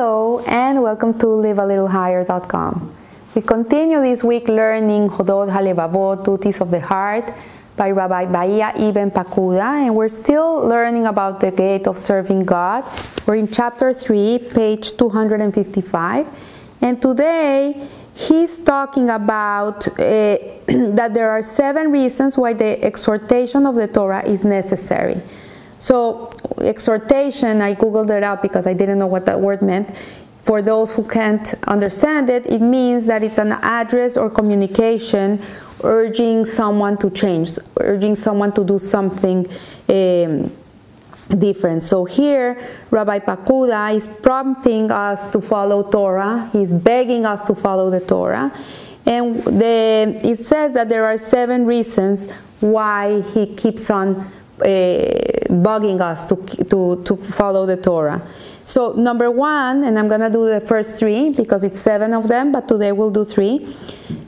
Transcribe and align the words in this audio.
Hello 0.00 0.40
and 0.46 0.82
welcome 0.82 1.12
to 1.18 1.26
livealittlehigher.com. 1.26 2.94
We 3.34 3.42
continue 3.42 4.00
this 4.00 4.24
week 4.24 4.48
learning 4.48 5.10
Hovot 5.10 5.52
Halevavot, 5.52 6.24
Duties 6.24 6.62
of 6.62 6.70
the 6.70 6.80
Heart 6.80 7.34
by 7.76 7.90
Rabbi 7.90 8.24
Bahia 8.24 8.72
Ibn 8.78 9.10
Pakuda, 9.10 9.84
and 9.84 9.94
we're 9.94 10.08
still 10.08 10.66
learning 10.66 11.04
about 11.04 11.40
the 11.40 11.50
gate 11.50 11.86
of 11.86 11.98
serving 11.98 12.46
God. 12.46 12.88
We're 13.26 13.34
in 13.34 13.48
chapter 13.48 13.92
3, 13.92 14.38
page 14.54 14.96
255, 14.96 16.26
and 16.80 17.02
today 17.02 17.86
he's 18.14 18.56
talking 18.56 19.10
about 19.10 19.86
uh, 19.86 20.00
that 20.96 21.10
there 21.12 21.30
are 21.30 21.42
seven 21.42 21.92
reasons 21.92 22.38
why 22.38 22.54
the 22.54 22.82
exhortation 22.82 23.66
of 23.66 23.74
the 23.74 23.86
Torah 23.86 24.26
is 24.26 24.46
necessary. 24.46 25.20
So, 25.80 26.30
exhortation, 26.60 27.62
I 27.62 27.74
googled 27.74 28.10
it 28.10 28.22
out 28.22 28.42
because 28.42 28.66
I 28.66 28.74
didn't 28.74 28.98
know 28.98 29.06
what 29.06 29.24
that 29.24 29.40
word 29.40 29.62
meant. 29.62 29.96
For 30.42 30.60
those 30.60 30.94
who 30.94 31.08
can't 31.08 31.54
understand 31.66 32.28
it, 32.28 32.46
it 32.46 32.60
means 32.60 33.06
that 33.06 33.22
it's 33.22 33.38
an 33.38 33.52
address 33.52 34.18
or 34.18 34.28
communication 34.28 35.40
urging 35.82 36.44
someone 36.44 36.98
to 36.98 37.08
change, 37.10 37.58
urging 37.78 38.14
someone 38.14 38.52
to 38.52 38.62
do 38.62 38.78
something 38.78 39.46
um, 39.88 40.52
different. 41.38 41.82
So 41.82 42.04
here, 42.04 42.60
Rabbi 42.90 43.20
Pakuda 43.20 43.94
is 43.94 44.06
prompting 44.06 44.90
us 44.90 45.30
to 45.30 45.40
follow 45.40 45.82
Torah. 45.90 46.50
He's 46.52 46.74
begging 46.74 47.24
us 47.24 47.46
to 47.46 47.54
follow 47.54 47.88
the 47.88 48.00
Torah. 48.00 48.52
And 49.06 49.42
the, 49.44 50.20
it 50.22 50.40
says 50.40 50.74
that 50.74 50.90
there 50.90 51.06
are 51.06 51.16
seven 51.16 51.64
reasons 51.64 52.30
why 52.60 53.22
he 53.32 53.54
keeps 53.54 53.90
on 53.90 54.30
bugging 54.60 56.00
us 56.00 56.26
to, 56.26 56.36
to, 56.64 57.02
to 57.04 57.16
follow 57.16 57.66
the 57.66 57.76
Torah. 57.76 58.26
So, 58.64 58.92
number 58.92 59.30
one, 59.30 59.82
and 59.84 59.98
I'm 59.98 60.06
going 60.06 60.20
to 60.20 60.30
do 60.30 60.46
the 60.46 60.60
first 60.60 60.96
three 60.96 61.30
because 61.30 61.64
it's 61.64 61.78
seven 61.78 62.14
of 62.14 62.28
them, 62.28 62.52
but 62.52 62.68
today 62.68 62.92
we'll 62.92 63.10
do 63.10 63.24
three. 63.24 63.74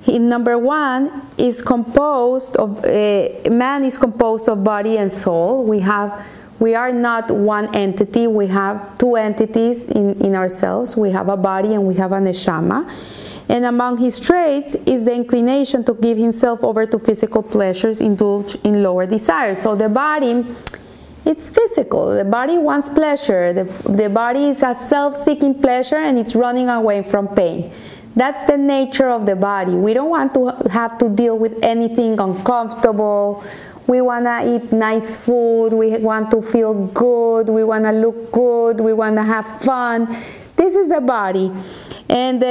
In 0.08 0.28
number 0.28 0.58
one 0.58 1.28
is 1.38 1.62
composed 1.62 2.56
of, 2.56 2.84
uh, 2.84 3.28
man 3.50 3.84
is 3.84 3.96
composed 3.98 4.48
of 4.48 4.64
body 4.64 4.98
and 4.98 5.12
soul. 5.12 5.64
We 5.64 5.78
have 5.80 6.26
we 6.62 6.76
are 6.76 6.92
not 6.92 7.28
one 7.28 7.74
entity, 7.74 8.28
we 8.28 8.46
have 8.46 8.96
two 8.96 9.16
entities 9.16 9.84
in, 9.86 10.24
in 10.24 10.36
ourselves. 10.36 10.96
We 10.96 11.10
have 11.10 11.28
a 11.28 11.36
body 11.36 11.74
and 11.74 11.84
we 11.84 11.94
have 11.94 12.12
a 12.12 12.18
neshama. 12.18 12.88
And 13.48 13.64
among 13.64 13.98
his 13.98 14.18
traits 14.20 14.74
is 14.86 15.04
the 15.04 15.14
inclination 15.14 15.84
to 15.84 15.94
give 15.94 16.16
himself 16.16 16.62
over 16.64 16.86
to 16.86 16.98
physical 16.98 17.42
pleasures, 17.42 18.00
indulge 18.00 18.54
in 18.64 18.82
lower 18.82 19.06
desires. 19.06 19.60
So 19.60 19.74
the 19.74 19.88
body, 19.88 20.46
it's 21.24 21.50
physical. 21.50 22.14
The 22.14 22.24
body 22.24 22.58
wants 22.58 22.88
pleasure. 22.88 23.52
The, 23.52 23.64
the 23.88 24.08
body 24.08 24.48
is 24.48 24.62
a 24.62 24.74
self 24.74 25.16
seeking 25.16 25.60
pleasure 25.60 25.96
and 25.96 26.18
it's 26.18 26.34
running 26.34 26.68
away 26.68 27.02
from 27.02 27.28
pain. 27.28 27.72
That's 28.14 28.44
the 28.44 28.58
nature 28.58 29.08
of 29.08 29.24
the 29.24 29.36
body. 29.36 29.72
We 29.72 29.94
don't 29.94 30.10
want 30.10 30.34
to 30.34 30.68
have 30.70 30.98
to 30.98 31.08
deal 31.08 31.38
with 31.38 31.58
anything 31.62 32.20
uncomfortable. 32.20 33.42
We 33.86 34.00
want 34.00 34.26
to 34.26 34.54
eat 34.54 34.72
nice 34.72 35.16
food. 35.16 35.70
We 35.70 35.96
want 35.98 36.30
to 36.32 36.42
feel 36.42 36.74
good. 36.88 37.48
We 37.48 37.64
want 37.64 37.84
to 37.84 37.92
look 37.92 38.30
good. 38.30 38.80
We 38.80 38.92
want 38.92 39.16
to 39.16 39.22
have 39.22 39.60
fun. 39.60 40.06
This 40.56 40.74
is 40.74 40.88
the 40.88 41.00
body. 41.00 41.50
And 42.08 42.42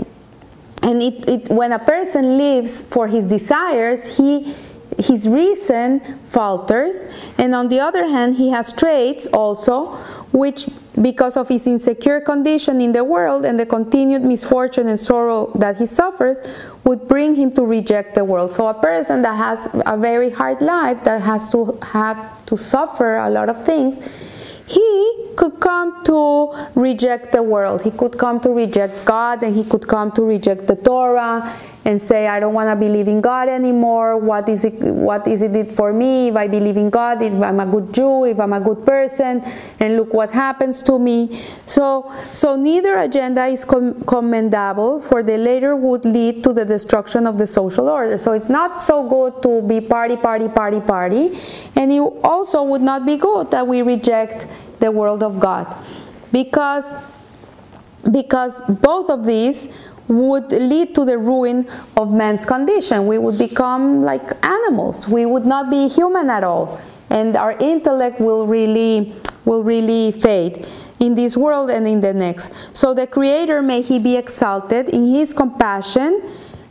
um, 0.00 0.06
and 0.86 1.02
it, 1.02 1.28
it, 1.28 1.48
when 1.50 1.72
a 1.72 1.78
person 1.78 2.38
lives 2.38 2.82
for 2.82 3.08
his 3.08 3.26
desires, 3.26 4.16
he 4.16 4.54
his 4.98 5.28
reason 5.28 6.00
falters, 6.24 7.06
and 7.36 7.54
on 7.54 7.68
the 7.68 7.78
other 7.80 8.08
hand, 8.08 8.36
he 8.36 8.48
has 8.48 8.72
traits 8.72 9.26
also 9.26 9.96
which, 10.32 10.66
because 11.00 11.36
of 11.36 11.48
his 11.48 11.66
insecure 11.66 12.20
condition 12.20 12.80
in 12.80 12.92
the 12.92 13.04
world 13.04 13.44
and 13.44 13.58
the 13.58 13.66
continued 13.66 14.22
misfortune 14.22 14.88
and 14.88 14.98
sorrow 14.98 15.50
that 15.54 15.76
he 15.76 15.86
suffers, 15.86 16.40
would 16.84 17.06
bring 17.08 17.34
him 17.34 17.52
to 17.52 17.64
reject 17.64 18.14
the 18.14 18.24
world. 18.24 18.52
So, 18.52 18.68
a 18.68 18.74
person 18.74 19.22
that 19.22 19.36
has 19.36 19.68
a 19.86 19.96
very 19.96 20.30
hard 20.30 20.62
life, 20.62 21.04
that 21.04 21.20
has 21.22 21.48
to 21.50 21.78
have 21.82 22.46
to 22.46 22.56
suffer 22.56 23.16
a 23.16 23.28
lot 23.28 23.48
of 23.48 23.64
things, 23.64 23.98
he 24.66 25.26
could 25.36 25.60
come 25.60 26.02
to 26.04 26.52
reject 26.74 27.32
the 27.32 27.42
world. 27.42 27.82
He 27.82 27.90
could 27.90 28.18
come 28.18 28.40
to 28.40 28.50
reject 28.50 29.04
God 29.04 29.42
and 29.42 29.54
he 29.54 29.64
could 29.64 29.86
come 29.86 30.10
to 30.12 30.22
reject 30.22 30.66
the 30.66 30.76
Torah 30.76 31.52
and 31.86 32.02
say, 32.02 32.26
I 32.26 32.40
don't 32.40 32.52
want 32.52 32.68
to 32.68 32.74
believe 32.74 33.06
in 33.06 33.20
God 33.20 33.48
anymore. 33.48 34.18
What 34.18 34.48
is 34.48 34.64
it, 34.64 34.74
what 34.80 35.24
is 35.28 35.40
it 35.40 35.70
for 35.70 35.92
me 35.92 36.28
if 36.28 36.36
I 36.36 36.48
believe 36.48 36.76
in 36.76 36.90
God, 36.90 37.22
if 37.22 37.32
I'm 37.34 37.60
a 37.60 37.66
good 37.66 37.94
Jew, 37.94 38.24
if 38.24 38.40
I'm 38.40 38.52
a 38.52 38.60
good 38.60 38.84
person, 38.84 39.40
and 39.78 39.96
look 39.96 40.12
what 40.12 40.30
happens 40.30 40.82
to 40.82 40.98
me. 40.98 41.40
So, 41.64 42.12
so 42.32 42.56
neither 42.56 42.98
agenda 42.98 43.46
is 43.46 43.64
com- 43.64 44.02
commendable, 44.02 45.00
for 45.00 45.22
the 45.22 45.38
later 45.38 45.76
would 45.76 46.04
lead 46.04 46.42
to 46.42 46.52
the 46.52 46.64
destruction 46.64 47.24
of 47.24 47.38
the 47.38 47.46
social 47.46 47.88
order. 47.88 48.18
So 48.18 48.32
it's 48.32 48.48
not 48.48 48.80
so 48.80 49.08
good 49.08 49.40
to 49.44 49.62
be 49.62 49.80
party, 49.80 50.16
party, 50.16 50.48
party, 50.48 50.80
party, 50.80 51.38
and 51.76 51.92
it 51.92 52.00
also 52.24 52.64
would 52.64 52.82
not 52.82 53.06
be 53.06 53.16
good 53.16 53.52
that 53.52 53.64
we 53.64 53.82
reject 53.82 54.48
the 54.80 54.90
world 54.90 55.22
of 55.22 55.38
God. 55.38 55.72
Because 56.32 56.98
because 58.10 58.60
both 58.68 59.10
of 59.10 59.24
these 59.24 59.66
would 60.08 60.52
lead 60.52 60.94
to 60.94 61.04
the 61.04 61.18
ruin 61.18 61.68
of 61.96 62.12
man's 62.12 62.44
condition. 62.44 63.06
We 63.06 63.18
would 63.18 63.38
become 63.38 64.02
like 64.02 64.44
animals. 64.44 65.08
We 65.08 65.26
would 65.26 65.46
not 65.46 65.70
be 65.70 65.88
human 65.88 66.30
at 66.30 66.44
all. 66.44 66.80
And 67.10 67.36
our 67.36 67.56
intellect 67.60 68.20
will 68.20 68.46
really 68.46 69.14
will 69.44 69.62
really 69.62 70.10
fade 70.10 70.66
in 70.98 71.14
this 71.14 71.36
world 71.36 71.70
and 71.70 71.86
in 71.86 72.00
the 72.00 72.12
next. 72.12 72.52
So 72.76 72.94
the 72.94 73.06
creator 73.06 73.62
may 73.62 73.80
he 73.80 73.98
be 73.98 74.16
exalted 74.16 74.88
in 74.88 75.06
his 75.06 75.32
compassion 75.32 76.22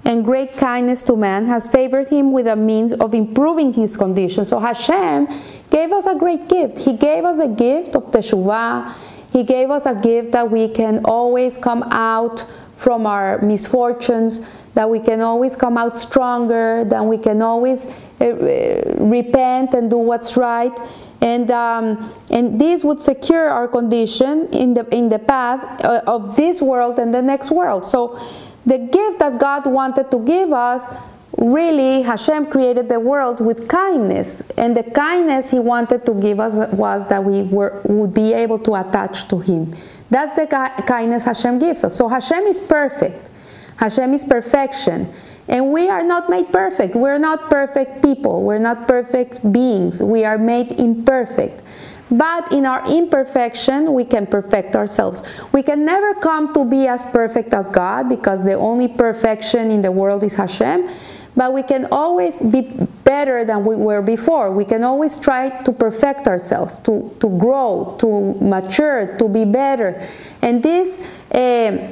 and 0.04 0.24
great 0.24 0.56
kindness 0.58 1.02
to 1.04 1.16
man 1.16 1.48
has 1.48 1.68
favored 1.68 2.08
him 2.08 2.32
with 2.32 2.48
a 2.48 2.56
means 2.56 2.94
of 2.94 3.14
improving 3.14 3.74
his 3.74 3.98
condition. 3.98 4.46
So 4.46 4.60
Hashem 4.60 5.28
gave 5.72 5.92
us 5.92 6.06
a 6.06 6.16
great 6.16 6.48
gift. 6.48 6.80
He 6.80 6.94
gave 6.94 7.26
us 7.26 7.40
a 7.40 7.48
gift 7.48 7.96
of 7.96 8.12
teshuvah. 8.12 8.94
He 9.32 9.44
gave 9.44 9.72
us 9.72 9.86
a 9.86 9.96
gift 9.96 10.32
that 10.32 10.50
we 10.50 10.70
can 10.70 11.04
always 11.06 11.58
come 11.58 11.84
out 11.92 12.46
from 12.76 13.06
our 13.06 13.42
misfortunes, 13.42 14.42
that 14.74 14.90
we 14.90 15.00
can 15.00 15.22
always 15.22 15.56
come 15.56 15.78
out 15.78 15.96
stronger, 15.96 16.84
that 16.86 17.04
we 17.04 17.18
can 17.18 17.42
always 17.42 17.86
uh, 18.20 18.98
repent 19.00 19.74
and 19.74 19.90
do 19.90 19.98
what's 19.98 20.36
right. 20.38 20.78
And, 21.22 21.50
um, 21.50 22.14
and 22.30 22.60
this 22.60 22.84
would 22.84 23.00
secure 23.00 23.48
our 23.48 23.68
condition 23.68 24.48
in 24.54 24.74
the, 24.74 24.86
in 24.96 25.10
the 25.10 25.20
path 25.20 25.84
uh, 25.84 26.02
of 26.06 26.36
this 26.36 26.62
world 26.62 27.00
and 27.00 27.14
the 27.14 27.22
next 27.22 27.52
world. 27.52 27.86
So, 27.86 28.20
the 28.66 28.80
gift 28.80 29.20
that 29.20 29.40
God 29.40 29.68
wanted 29.68 30.10
to 30.10 30.20
give 30.20 30.52
us 30.52 30.92
really 31.38 32.02
Hashem 32.02 32.48
created 32.48 32.90
the 32.90 33.00
world 33.00 33.40
with 33.40 33.68
kindness 33.68 34.42
and 34.58 34.76
the 34.76 34.84
kindness 34.84 35.52
he 35.52 35.60
wanted 35.60 36.06
to 36.06 36.14
give 36.14 36.40
us 36.40 36.56
was 36.74 37.08
that 37.10 37.24
we 37.24 37.44
were, 37.44 37.82
would 37.84 38.14
be 38.14 38.34
able 38.34 38.58
to 38.60 38.74
attach 38.74 39.28
to 39.28 39.40
him 39.40 39.76
that's 40.10 40.36
the 40.36 40.46
kindness 40.86 41.26
Hashem 41.26 41.60
gives 41.60 41.84
us. 41.84 41.96
So 41.96 42.08
Hashem 42.08 42.44
is 42.44 42.60
perfect. 42.60 43.30
Hashem 43.78 44.14
is 44.14 44.24
perfection. 44.24 45.12
And 45.48 45.72
we 45.72 45.90
are 45.90 46.04
not 46.04 46.30
made 46.30 46.52
perfect. 46.52 46.96
We're 46.96 47.20
not 47.20 47.50
perfect 47.50 48.02
people. 48.02 48.44
We're 48.44 48.58
not 48.58 48.88
perfect 48.88 49.52
beings. 49.52 50.02
We 50.02 50.26
are 50.26 50.38
made 50.38 50.72
imperfect. 50.80 51.62
But 52.10 52.52
in 52.54 52.66
our 52.66 52.84
imperfection, 52.88 53.94
we 53.94 54.06
can 54.06 54.28
perfect 54.28 54.76
ourselves. 54.76 55.24
We 55.52 55.64
can 55.64 55.86
never 55.86 56.14
come 56.14 56.54
to 56.54 56.64
be 56.64 56.88
as 56.88 57.06
perfect 57.06 57.54
as 57.54 57.68
God 57.68 58.10
because 58.10 58.44
the 58.44 58.54
only 58.54 58.88
perfection 58.88 59.72
in 59.72 59.82
the 59.82 59.92
world 59.92 60.24
is 60.24 60.36
Hashem 60.36 60.90
but 61.36 61.54
we 61.54 61.64
can 61.64 61.88
always 61.92 62.42
be 62.42 62.62
better 63.04 63.44
than 63.44 63.64
we 63.64 63.76
were 63.76 64.02
before. 64.02 64.52
We 64.52 64.66
can 64.66 64.84
always 64.84 65.18
try 65.18 65.50
to 65.64 65.72
perfect 65.72 66.28
ourselves, 66.28 66.78
to, 66.80 67.16
to 67.20 67.30
grow, 67.38 67.96
to 68.00 68.34
mature, 68.36 69.18
to 69.18 69.28
be 69.28 69.46
better. 69.46 70.02
And 70.42 70.64
this 70.64 71.02
uh, 71.32 71.92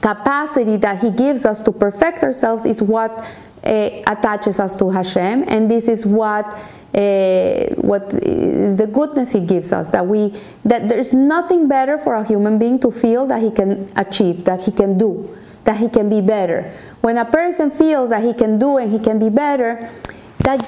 capacity 0.00 0.76
that 0.76 1.00
He 1.00 1.10
gives 1.10 1.46
us 1.46 1.62
to 1.62 1.72
perfect 1.72 2.22
ourselves 2.22 2.64
is 2.64 2.82
what 2.82 3.12
uh, 3.64 3.90
attaches 4.06 4.60
us 4.60 4.76
to 4.76 4.90
Hashem, 4.90 5.44
and 5.48 5.70
this 5.70 5.88
is 5.88 6.06
what 6.06 6.54
uh, 6.94 7.74
what 7.82 8.14
is 8.14 8.76
the 8.76 8.86
goodness 8.86 9.32
he 9.32 9.40
gives 9.40 9.70
us 9.72 9.90
that 9.90 10.06
we 10.06 10.32
that 10.64 10.88
there's 10.88 11.12
nothing 11.12 11.68
better 11.68 11.98
for 11.98 12.14
a 12.14 12.24
human 12.24 12.58
being 12.58 12.78
to 12.78 12.90
feel 12.90 13.26
that 13.26 13.42
he 13.42 13.50
can 13.50 13.90
achieve 13.96 14.44
that 14.44 14.62
he 14.62 14.72
can 14.72 14.96
do 14.96 15.28
that 15.66 15.76
he 15.76 15.88
can 15.88 16.08
be 16.08 16.20
better. 16.20 16.72
When 17.02 17.18
a 17.18 17.24
person 17.24 17.70
feels 17.70 18.10
that 18.10 18.24
he 18.24 18.32
can 18.32 18.58
do 18.58 18.78
and 18.78 18.90
he 18.90 18.98
can 18.98 19.18
be 19.18 19.28
better, 19.28 19.90
that 20.38 20.60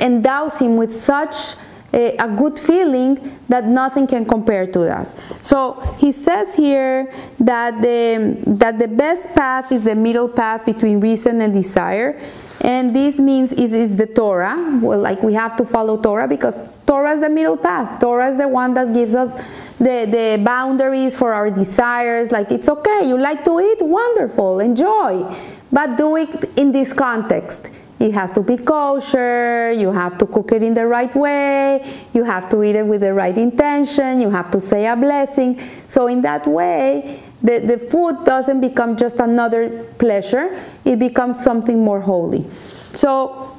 endows 0.00 0.58
him 0.58 0.76
with 0.76 0.94
such 0.94 1.56
a, 1.92 2.16
a, 2.16 2.28
good 2.28 2.58
feeling 2.58 3.38
that 3.48 3.64
nothing 3.64 4.06
can 4.06 4.24
compare 4.24 4.66
to 4.66 4.78
that. 4.80 5.08
So 5.40 5.80
he 5.98 6.12
says 6.12 6.54
here 6.54 7.12
that 7.40 7.80
the, 7.80 8.38
that 8.46 8.78
the 8.78 8.88
best 8.88 9.34
path 9.34 9.72
is 9.72 9.84
the 9.84 9.94
middle 9.94 10.28
path 10.28 10.64
between 10.66 11.00
reason 11.00 11.40
and 11.40 11.52
desire. 11.52 12.20
And 12.62 12.94
this 12.94 13.20
means 13.20 13.52
is, 13.52 13.72
is 13.72 13.96
the 13.96 14.06
Torah. 14.06 14.78
Well, 14.82 14.98
like 14.98 15.22
we 15.22 15.34
have 15.34 15.56
to 15.56 15.64
follow 15.64 16.00
Torah 16.00 16.28
because 16.28 16.60
Torah 16.86 17.14
is 17.14 17.20
the 17.20 17.30
middle 17.30 17.56
path. 17.56 18.00
Torah 18.00 18.30
is 18.30 18.38
the 18.38 18.48
one 18.48 18.74
that 18.74 18.92
gives 18.92 19.14
us 19.14 19.34
the, 19.78 20.06
the 20.06 20.42
boundaries 20.42 21.16
for 21.16 21.32
our 21.32 21.50
desires. 21.50 22.32
Like, 22.32 22.50
it's 22.50 22.68
okay, 22.68 23.08
you 23.08 23.18
like 23.18 23.44
to 23.44 23.60
eat, 23.60 23.78
wonderful, 23.80 24.60
enjoy, 24.60 25.34
but 25.70 25.96
do 25.96 26.16
it 26.16 26.50
in 26.56 26.72
this 26.72 26.92
context. 26.92 27.70
It 27.98 28.12
has 28.12 28.32
to 28.32 28.42
be 28.42 28.58
kosher, 28.58 29.72
you 29.72 29.90
have 29.90 30.18
to 30.18 30.26
cook 30.26 30.52
it 30.52 30.62
in 30.62 30.74
the 30.74 30.86
right 30.86 31.14
way, 31.14 31.82
you 32.12 32.24
have 32.24 32.48
to 32.50 32.62
eat 32.62 32.76
it 32.76 32.86
with 32.86 33.00
the 33.00 33.14
right 33.14 33.36
intention, 33.36 34.20
you 34.20 34.28
have 34.28 34.50
to 34.50 34.60
say 34.60 34.86
a 34.86 34.94
blessing. 34.94 35.58
So, 35.88 36.06
in 36.06 36.20
that 36.20 36.46
way, 36.46 37.22
the, 37.42 37.58
the 37.60 37.78
food 37.78 38.24
doesn't 38.26 38.60
become 38.60 38.96
just 38.96 39.18
another 39.18 39.84
pleasure, 39.98 40.60
it 40.84 40.98
becomes 40.98 41.42
something 41.42 41.82
more 41.82 42.00
holy. 42.00 42.44
So, 42.92 43.55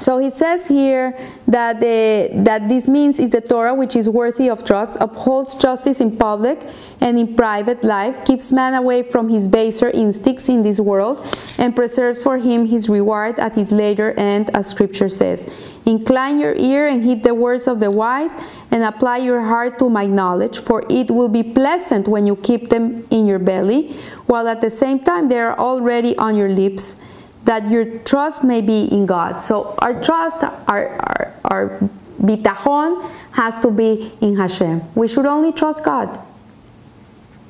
so 0.00 0.16
he 0.16 0.30
says 0.30 0.66
here 0.66 1.14
that, 1.46 1.78
the, 1.78 2.30
that 2.32 2.70
this 2.70 2.88
means 2.88 3.18
is 3.18 3.30
the 3.30 3.42
Torah 3.42 3.74
which 3.74 3.94
is 3.94 4.08
worthy 4.08 4.48
of 4.48 4.64
trust, 4.64 4.96
upholds 4.98 5.54
justice 5.54 6.00
in 6.00 6.16
public 6.16 6.66
and 7.02 7.18
in 7.18 7.36
private 7.36 7.84
life, 7.84 8.24
keeps 8.24 8.50
man 8.50 8.72
away 8.72 9.02
from 9.02 9.28
his 9.28 9.46
baser 9.46 9.90
instincts 9.90 10.48
in 10.48 10.62
this 10.62 10.80
world, 10.80 11.20
and 11.58 11.76
preserves 11.76 12.22
for 12.22 12.38
him 12.38 12.64
his 12.64 12.88
reward 12.88 13.38
at 13.38 13.54
his 13.54 13.72
later 13.72 14.12
end, 14.16 14.48
as 14.54 14.68
scripture 14.68 15.08
says. 15.08 15.52
Incline 15.84 16.40
your 16.40 16.54
ear 16.56 16.88
and 16.88 17.04
heed 17.04 17.22
the 17.22 17.34
words 17.34 17.68
of 17.68 17.78
the 17.78 17.90
wise, 17.90 18.32
and 18.70 18.82
apply 18.82 19.18
your 19.18 19.42
heart 19.42 19.78
to 19.80 19.90
my 19.90 20.06
knowledge, 20.06 20.60
for 20.60 20.82
it 20.88 21.10
will 21.10 21.28
be 21.28 21.42
pleasant 21.42 22.08
when 22.08 22.26
you 22.26 22.36
keep 22.36 22.70
them 22.70 23.06
in 23.10 23.26
your 23.26 23.38
belly, 23.38 23.92
while 24.26 24.48
at 24.48 24.62
the 24.62 24.70
same 24.70 24.98
time 24.98 25.28
they 25.28 25.38
are 25.38 25.58
already 25.58 26.16
on 26.16 26.36
your 26.36 26.48
lips 26.48 26.96
that 27.44 27.70
your 27.70 27.98
trust 28.00 28.44
may 28.44 28.60
be 28.60 28.84
in 28.84 29.06
God. 29.06 29.34
So 29.38 29.74
our 29.78 30.00
trust, 30.00 30.42
our, 30.42 30.60
our, 30.68 31.34
our 31.44 31.90
bitachon 32.20 33.08
has 33.32 33.58
to 33.60 33.70
be 33.70 34.12
in 34.20 34.36
Hashem. 34.36 34.82
We 34.94 35.08
should 35.08 35.26
only 35.26 35.52
trust 35.52 35.84
God. 35.84 36.18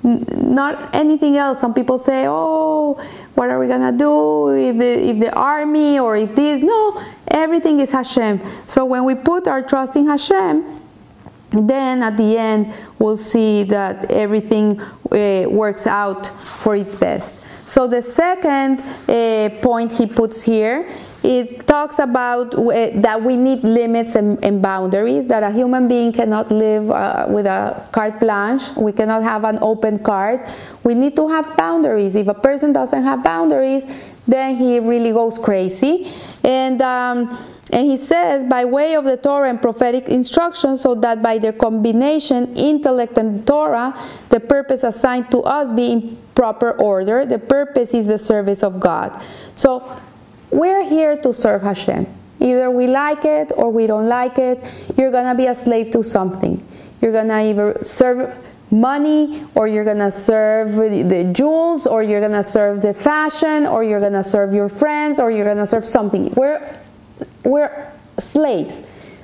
Not 0.02 0.94
anything 0.94 1.36
else. 1.36 1.60
Some 1.60 1.74
people 1.74 1.98
say, 1.98 2.24
oh, 2.26 2.94
what 3.34 3.50
are 3.50 3.58
we 3.58 3.66
to 3.66 3.94
do 3.96 4.48
if 4.50 4.78
the, 4.78 5.08
if 5.10 5.18
the 5.18 5.34
army 5.34 5.98
or 5.98 6.16
if 6.16 6.34
this? 6.34 6.62
No, 6.62 7.02
everything 7.28 7.80
is 7.80 7.90
Hashem. 7.90 8.42
So 8.66 8.84
when 8.84 9.04
we 9.04 9.14
put 9.14 9.46
our 9.46 9.62
trust 9.62 9.96
in 9.96 10.06
Hashem, 10.06 10.80
then 11.50 12.02
at 12.02 12.16
the 12.16 12.38
end 12.38 12.72
we'll 12.98 13.16
see 13.16 13.64
that 13.64 14.10
everything 14.10 14.80
uh, 14.80 15.44
works 15.48 15.86
out 15.86 16.26
for 16.26 16.76
its 16.76 16.94
best. 16.94 17.42
So 17.70 17.86
the 17.86 18.02
second 18.02 18.80
uh, 18.80 19.48
point 19.62 19.92
he 19.92 20.04
puts 20.04 20.42
here 20.42 20.88
it 21.22 21.68
talks 21.68 22.00
about 22.00 22.52
uh, 22.56 22.90
that 23.00 23.22
we 23.22 23.36
need 23.36 23.62
limits 23.62 24.16
and, 24.16 24.44
and, 24.44 24.60
boundaries 24.60 25.28
that 25.28 25.44
a 25.44 25.52
human 25.52 25.86
being 25.86 26.12
cannot 26.12 26.50
live 26.50 26.90
uh, 26.90 27.26
with 27.28 27.46
a 27.46 27.86
carte 27.92 28.18
blanche. 28.18 28.74
We 28.74 28.90
cannot 28.90 29.22
have 29.22 29.44
an 29.44 29.60
open 29.62 30.00
card 30.00 30.40
we 30.82 30.94
need 30.94 31.14
to 31.14 31.28
have 31.28 31.56
boundaries. 31.56 32.16
If 32.16 32.26
a 32.26 32.34
person 32.34 32.72
doesn't 32.72 33.04
have 33.04 33.22
boundaries 33.22 33.86
then 34.26 34.56
he 34.56 34.80
really 34.80 35.12
goes 35.12 35.38
crazy. 35.38 36.10
And 36.42 36.82
um, 36.82 37.38
and 37.72 37.90
he 37.90 37.96
says, 37.96 38.44
by 38.44 38.64
way 38.64 38.94
of 38.94 39.04
the 39.04 39.16
Torah 39.16 39.48
and 39.48 39.60
prophetic 39.60 40.08
instruction, 40.08 40.76
so 40.76 40.94
that 40.96 41.22
by 41.22 41.38
their 41.38 41.52
combination, 41.52 42.54
intellect 42.56 43.18
and 43.18 43.46
Torah, 43.46 43.98
the 44.28 44.40
purpose 44.40 44.82
assigned 44.84 45.30
to 45.30 45.40
us 45.40 45.72
be 45.72 45.92
in 45.92 46.18
proper 46.34 46.72
order. 46.72 47.26
The 47.26 47.38
purpose 47.38 47.94
is 47.94 48.06
the 48.06 48.18
service 48.18 48.62
of 48.62 48.80
God. 48.80 49.20
So 49.56 50.00
we're 50.50 50.84
here 50.84 51.16
to 51.18 51.32
serve 51.32 51.62
Hashem. 51.62 52.06
Either 52.40 52.70
we 52.70 52.86
like 52.86 53.24
it 53.24 53.52
or 53.54 53.70
we 53.70 53.86
don't 53.86 54.08
like 54.08 54.38
it. 54.38 54.64
You're 54.96 55.10
going 55.10 55.26
to 55.26 55.34
be 55.34 55.46
a 55.46 55.54
slave 55.54 55.90
to 55.90 56.02
something. 56.02 56.66
You're 57.02 57.12
going 57.12 57.28
to 57.28 57.40
either 57.40 57.78
serve 57.82 58.34
money 58.70 59.44
or 59.54 59.66
you're 59.66 59.84
to 59.84 60.10
serve 60.10 60.76
the 60.76 61.30
jewels 61.34 61.86
or 61.86 62.02
you're 62.02 62.20
to 62.20 62.42
serve 62.42 62.82
the 62.82 62.94
fashion 62.94 63.66
or 63.66 63.84
you're 63.84 64.00
to 64.00 64.22
serve 64.22 64.54
your 64.54 64.68
friends 64.68 65.18
or 65.18 65.30
you're 65.30 65.52
to 65.54 65.66
serve 65.66 65.84
something. 65.84 66.30
We're 66.34 66.79
we're 67.44 67.92
slaves. 68.18 68.82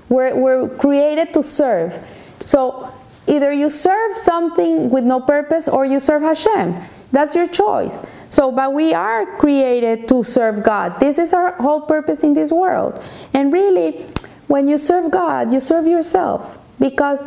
We're, 0.09 0.35
we're 0.35 0.69
created 0.69 1.33
to 1.35 1.43
serve. 1.43 2.05
So 2.41 2.93
either 3.27 3.53
you 3.53 3.71
serve 3.71 4.17
something 4.17 4.91
with 4.91 5.05
no 5.05 5.21
purpose 5.21 5.69
or 5.69 5.85
you 5.85 6.01
serve 6.01 6.23
Hashem. 6.23 6.77
That's 7.13 7.35
your 7.35 7.49
choice. 7.49 8.01
So, 8.29 8.51
but 8.51 8.73
we 8.75 8.93
are 8.93 9.27
created 9.39 10.09
to 10.09 10.25
serve 10.25 10.63
God. 10.63 10.99
This 11.01 11.19
is 11.19 11.33
our 11.33 11.53
whole 11.53 11.81
purpose 11.81 12.23
in 12.23 12.35
this 12.35 12.53
world. 12.53 13.03
And 13.33 13.53
really, 13.53 14.05
when 14.49 14.69
you 14.69 14.79
serve 14.79 15.11
God, 15.11 15.53
you 15.53 15.61
serve 15.61 15.87
yourself. 15.87 16.59
Because 16.79 17.25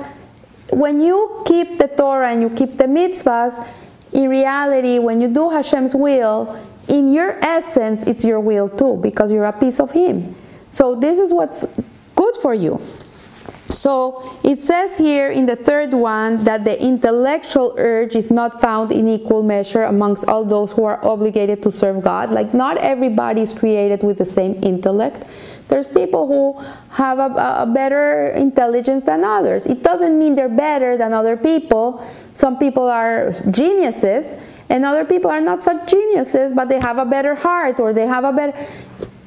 when 0.69 0.99
you 0.99 1.43
keep 1.45 1.79
the 1.79 1.87
Torah 1.87 2.29
and 2.29 2.41
you 2.41 2.49
keep 2.49 2.77
the 2.77 2.85
mitzvahs, 2.85 3.65
in 4.11 4.29
reality, 4.29 4.99
when 4.99 5.21
you 5.21 5.27
do 5.27 5.49
Hashem's 5.49 5.95
will, 5.95 6.59
in 6.87 7.13
your 7.13 7.37
essence, 7.43 8.03
it's 8.03 8.25
your 8.25 8.39
will 8.39 8.67
too, 8.67 8.97
because 9.01 9.31
you're 9.31 9.45
a 9.45 9.53
piece 9.53 9.79
of 9.79 9.91
Him. 9.91 10.35
So 10.69 10.95
this 10.95 11.17
is 11.17 11.33
what's 11.33 11.65
good 12.15 12.35
for 12.41 12.53
you. 12.53 12.79
So 13.71 14.39
it 14.43 14.57
says 14.57 14.97
here 14.97 15.29
in 15.29 15.45
the 15.45 15.55
third 15.55 15.93
one 15.93 16.43
that 16.43 16.65
the 16.65 16.81
intellectual 16.81 17.75
urge 17.77 18.15
is 18.15 18.31
not 18.31 18.59
found 18.59 18.91
in 18.91 19.07
equal 19.07 19.43
measure 19.43 19.83
amongst 19.83 20.27
all 20.27 20.43
those 20.43 20.73
who 20.73 20.85
are 20.85 21.03
obligated 21.05 21.61
to 21.63 21.71
serve 21.71 22.01
God. 22.01 22.31
Like, 22.31 22.53
not 22.53 22.77
everybody 22.79 23.41
is 23.41 23.53
created 23.53 24.03
with 24.03 24.17
the 24.17 24.25
same 24.25 24.61
intellect. 24.63 25.25
There's 25.67 25.85
people 25.85 26.25
who 26.25 26.59
have 26.89 27.19
a, 27.19 27.61
a, 27.61 27.71
better 27.71 28.29
intelligence 28.29 29.03
than 29.03 29.23
others. 29.23 29.67
It 29.67 29.83
doesn't 29.83 30.17
mean 30.17 30.33
they're 30.33 30.49
better 30.49 30.97
than 30.97 31.13
other 31.13 31.37
people. 31.37 32.03
Some 32.33 32.57
people 32.57 32.87
are 32.87 33.33
geniuses, 33.51 34.35
and 34.69 34.83
other 34.83 35.05
people 35.05 35.29
are 35.29 35.41
not 35.41 35.61
such 35.61 35.87
geniuses, 35.87 36.53
but 36.53 36.69
they 36.69 36.79
have 36.79 36.97
a 36.97 37.05
better 37.05 37.35
heart 37.35 37.79
or 37.79 37.93
they 37.93 38.07
have 38.07 38.23
a 38.23 38.33
better 38.33 38.57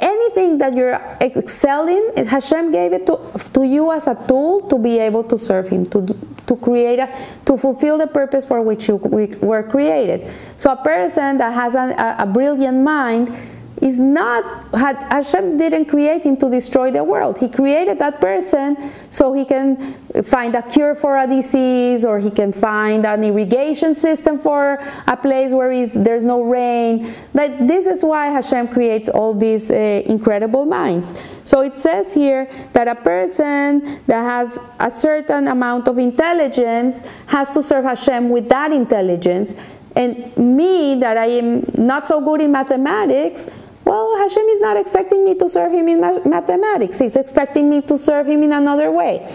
anything 0.02 0.58
that 0.58 0.74
you're 0.74 1.00
excelling, 1.20 2.12
Hashem 2.16 2.70
gave 2.70 2.92
it 2.92 3.06
to, 3.06 3.18
to 3.54 3.62
you 3.64 3.90
as 3.92 4.06
a 4.06 4.14
tool 4.28 4.68
to 4.68 4.78
be 4.78 4.98
able 4.98 5.24
to 5.24 5.38
serve 5.38 5.68
Him, 5.68 5.86
to, 5.86 6.04
to 6.46 6.56
create, 6.56 6.98
a, 6.98 7.08
to 7.46 7.56
fulfill 7.56 7.96
the 7.96 8.06
purpose 8.06 8.44
for 8.44 8.60
which 8.60 8.88
you 8.88 8.96
were 8.96 9.62
created. 9.62 10.28
So 10.56 10.72
a 10.72 10.76
person 10.76 11.38
that 11.38 11.54
has 11.54 11.74
a, 11.74 12.16
a 12.18 12.26
brilliant 12.26 12.82
mind 12.82 13.34
is 13.80 14.00
not 14.00 14.44
Hashem 14.74 15.56
didn't 15.56 15.86
create 15.86 16.22
him 16.22 16.36
to 16.38 16.50
destroy 16.50 16.90
the 16.90 17.02
world. 17.02 17.38
He 17.38 17.48
created 17.48 17.98
that 17.98 18.20
person 18.20 18.76
so 19.10 19.32
he 19.32 19.44
can 19.44 19.76
find 20.22 20.54
a 20.54 20.62
cure 20.62 20.94
for 20.94 21.16
a 21.16 21.26
disease 21.26 22.04
or 22.04 22.18
he 22.18 22.30
can 22.30 22.52
find 22.52 23.06
an 23.06 23.24
irrigation 23.24 23.94
system 23.94 24.38
for 24.38 24.78
a 25.06 25.16
place 25.16 25.52
where 25.52 25.72
there's 25.86 26.24
no 26.24 26.42
rain. 26.42 27.12
That 27.32 27.66
this 27.66 27.86
is 27.86 28.04
why 28.04 28.26
Hashem 28.26 28.68
creates 28.68 29.08
all 29.08 29.34
these 29.34 29.70
uh, 29.70 30.02
incredible 30.06 30.66
minds. 30.66 31.18
So 31.44 31.60
it 31.60 31.74
says 31.74 32.12
here 32.12 32.48
that 32.72 32.88
a 32.88 32.94
person 32.94 34.00
that 34.06 34.22
has 34.22 34.58
a 34.78 34.90
certain 34.90 35.48
amount 35.48 35.88
of 35.88 35.98
intelligence 35.98 37.02
has 37.26 37.50
to 37.50 37.62
serve 37.62 37.84
Hashem 37.84 38.30
with 38.30 38.48
that 38.48 38.72
intelligence. 38.72 39.56
And 39.94 40.34
me, 40.38 40.94
that 41.00 41.18
I 41.18 41.26
am 41.26 41.64
not 41.74 42.06
so 42.06 42.20
good 42.20 42.40
in 42.40 42.52
mathematics, 42.52 43.46
well, 43.84 44.16
Hashem 44.18 44.44
is 44.44 44.60
not 44.60 44.76
expecting 44.76 45.24
me 45.24 45.34
to 45.34 45.48
serve 45.48 45.72
him 45.72 45.88
in 45.88 46.00
mathematics, 46.00 46.98
he's 46.98 47.16
expecting 47.16 47.68
me 47.68 47.82
to 47.82 47.98
serve 47.98 48.26
him 48.26 48.42
in 48.42 48.52
another 48.52 48.90
way. 48.90 49.28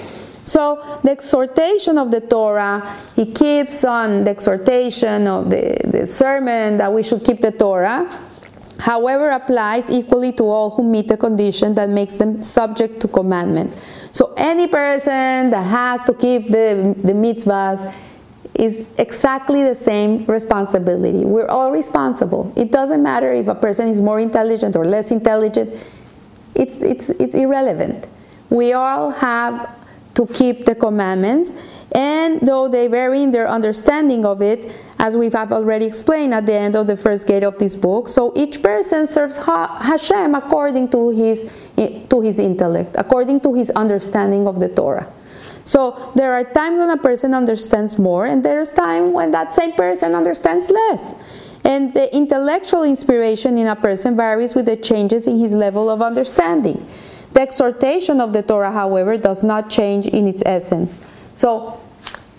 So, 0.44 1.01
the 1.04 1.12
exhortation 1.12 1.98
of 1.98 2.10
the 2.10 2.22
Torah, 2.22 2.96
he 3.18 3.25
keeps 3.34 3.84
on 3.84 4.24
the 4.24 4.32
exhortation 4.32 5.27
of 5.27 5.50
the, 5.50 5.77
the 5.84 6.08
sermon 6.08 6.77
that 6.77 6.94
we 6.94 7.04
should 7.04 7.25
keep 7.25 7.42
the 7.42 7.51
Torah, 7.51 8.08
however, 8.80 9.30
applies 9.32 9.89
equally 9.89 10.32
to 10.34 10.44
all 10.44 10.70
who 10.70 10.84
meet 10.84 11.10
the 11.10 11.18
condition 11.18 11.75
that 11.75 11.89
makes 11.89 12.16
them 12.16 12.42
subject 12.42 13.01
to 13.01 13.10
commandment. 13.10 13.74
So, 14.13 14.34
any 14.38 14.68
person 14.68 15.50
that 15.50 15.63
has 15.63 16.06
to 16.06 16.13
keep 16.13 16.48
the, 16.48 16.96
the 17.04 17.12
mitzvahs, 17.12 17.94
is 18.58 18.88
exactly 18.98 19.64
the 19.64 19.76
same 19.76 20.26
responsibility. 20.26 21.24
We're 21.24 21.48
all 21.48 21.72
responsible. 21.72 22.52
It 22.56 22.72
doesn't 22.72 23.04
matter 23.04 23.32
if 23.32 23.48
a 23.48 23.56
person 23.56 23.88
is 23.88 24.02
more 24.02 24.20
intelligent 24.20 24.76
or 24.76 24.86
less 24.86 25.12
intelligent, 25.12 25.74
it's, 26.56 26.78
it's, 26.78 27.10
it's 27.10 27.36
irrelevant. 27.36 28.08
We 28.50 28.74
all 28.74 29.12
have 29.12 29.76
to 30.16 30.26
keep 30.26 30.66
the 30.66 30.74
commandments, 30.74 31.52
and 31.92 32.42
though 32.42 32.68
they 32.68 32.88
vary 32.88 33.22
in 33.22 33.30
their 33.30 33.48
understanding 33.48 34.26
of 34.26 34.42
it, 34.42 34.74
as 34.98 35.16
we 35.16 35.30
have 35.30 35.52
already 35.52 35.86
explained 35.86 36.34
at 36.34 36.48
the 36.48 36.54
end 36.54 36.76
of 36.76 36.88
the 36.88 36.98
first 36.98 37.28
gate 37.28 37.44
of 37.44 37.60
this 37.60 37.76
book, 37.76 38.08
so 38.08 38.34
each 38.36 38.64
person 38.64 39.06
serves 39.06 39.38
Hashem 39.38 40.34
according 40.34 40.90
to 40.90 41.10
his, 41.12 41.48
to 41.76 42.22
his 42.22 42.40
intellect, 42.40 42.96
according 42.98 43.42
to 43.42 43.54
his 43.54 43.70
understanding 43.72 44.48
of 44.48 44.60
the 44.60 44.70
Torah. 44.70 45.08
So 45.68 46.14
there 46.16 46.32
are 46.32 46.46
times 46.46 46.80
when 46.80 46.90
a 46.90 46.98
person 46.98 47.34
understands 47.34 48.00
more, 48.00 48.26
and 48.26 48.42
there's 48.42 48.72
time 48.72 49.12
when 49.12 49.32
that 49.32 49.54
same 49.54 49.74
person 49.74 50.16
understands 50.16 50.70
less. 50.70 51.14
And 51.66 51.94
the 51.94 52.08
intellectual 52.16 52.84
inspiration 52.84 53.58
in 53.58 53.68
a 53.68 53.76
person 53.76 54.16
varies 54.16 54.56
with 54.56 54.66
the 54.66 54.78
changes 54.78 55.28
in 55.28 55.38
his 55.38 55.54
level 55.54 55.90
of 55.90 56.02
understanding. 56.02 56.88
The 57.34 57.42
exhortation 57.42 58.22
of 58.22 58.32
the 58.32 58.44
Torah, 58.44 58.72
however, 58.72 59.18
does 59.18 59.44
not 59.44 59.70
change 59.70 60.08
in 60.08 60.26
its 60.26 60.42
essence. 60.46 61.02
So 61.36 61.82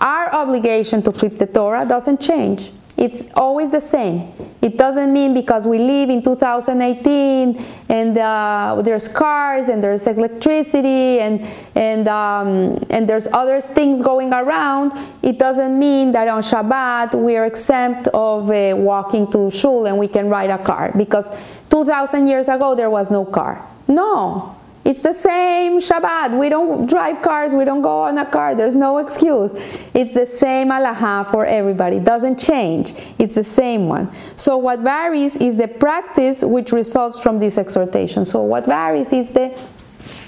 our 0.01 0.33
obligation 0.33 1.03
to 1.03 1.13
keep 1.13 1.37
the 1.37 1.47
Torah 1.47 1.85
doesn't 1.87 2.23
change. 2.23 2.73
It's 2.97 3.27
always 3.35 3.71
the 3.71 3.83
same. 3.83 4.33
It 4.61 4.77
doesn't 4.77 5.13
mean 5.13 5.35
because 5.35 5.67
we 5.67 5.79
live 5.79 6.11
in 6.11 6.21
2018 6.23 7.65
and 7.89 8.19
uh, 8.19 8.83
there's 8.85 9.07
cars 9.07 9.69
and 9.69 9.83
there's 9.83 10.07
electricity 10.09 11.21
and 11.21 11.47
and 11.77 12.09
um, 12.09 12.85
and 12.91 13.09
there's 13.09 13.29
other 13.29 13.61
things 13.61 14.03
going 14.03 14.33
around. 14.33 14.93
It 15.23 15.39
doesn't 15.39 15.79
mean 15.79 16.11
that 16.13 16.27
on 16.27 16.43
Shabbat 16.43 17.15
we 17.15 17.37
are 17.37 17.47
exempt 17.47 18.09
of 18.09 18.51
uh, 18.51 18.75
walking 18.77 19.31
to 19.31 19.49
shul 19.51 19.87
and 19.87 19.97
we 19.97 20.09
can 20.09 20.29
ride 20.29 20.51
a 20.51 20.59
car 20.59 20.93
because 20.97 21.31
2,000 21.71 22.27
years 22.27 22.49
ago 22.49 22.75
there 22.75 22.91
was 22.91 23.13
no 23.13 23.25
car. 23.25 23.65
No, 23.87 24.58
it's 24.89 25.03
the 25.03 25.13
same 25.13 25.79
Shabbat. 25.81 26.39
We 26.39 26.49
don't 26.49 26.89
drive 26.89 27.21
cars, 27.23 27.53
we 27.53 27.67
don't 27.67 27.83
go 27.83 28.01
on 28.05 28.17
a 28.17 28.25
car, 28.25 28.55
there's 28.55 28.75
no 28.75 28.99
excuse. 28.99 29.53
It's 29.93 30.15
the 30.15 30.25
same 30.25 30.69
alaha 30.69 31.31
for 31.31 31.45
everybody, 31.45 31.99
it 31.99 32.05
doesn't 32.05 32.39
change. 32.39 32.95
It's 33.19 33.35
the 33.35 33.45
same 33.45 33.87
one. 33.87 34.11
So, 34.37 34.57
what 34.57 34.81
varies 34.81 35.37
is 35.37 35.59
the 35.59 35.69
practice 35.69 36.43
which 36.43 36.73
results 36.73 37.21
from 37.21 37.39
this 37.39 37.59
exhortation. 37.59 38.25
So, 38.25 38.41
what 38.43 38.65
varies 38.65 39.13
is 39.13 39.33
the 39.33 39.49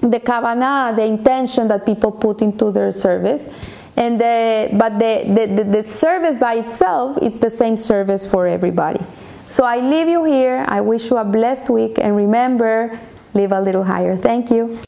the 0.02 0.20
kavanah, 0.20 0.94
the 0.94 1.04
intention 1.04 1.68
that 1.68 1.86
people 1.86 2.12
put 2.12 2.42
into 2.42 2.70
their 2.70 2.92
service. 2.92 3.48
And 3.96 4.20
the, 4.20 4.70
but 4.78 4.98
the, 4.98 5.24
the, 5.26 5.62
the, 5.62 5.82
the 5.82 5.88
service 5.88 6.38
by 6.38 6.54
itself 6.54 7.22
is 7.22 7.38
the 7.38 7.50
same 7.50 7.76
service 7.76 8.26
for 8.26 8.46
everybody. 8.46 9.04
So 9.46 9.64
I 9.64 9.80
leave 9.80 10.06
you 10.06 10.24
here. 10.24 10.64
I 10.68 10.80
wish 10.80 11.10
you 11.10 11.16
a 11.16 11.24
blessed 11.24 11.70
week 11.70 11.98
and 11.98 12.16
remember 12.16 12.98
live 13.34 13.52
a 13.52 13.60
little 13.60 13.84
higher. 13.84 14.16
Thank 14.16 14.50
you. 14.50 14.78